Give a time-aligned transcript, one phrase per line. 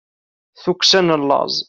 [0.63, 1.55] tukksa n laẓ